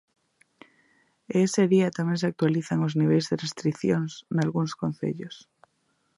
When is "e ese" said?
1.33-1.63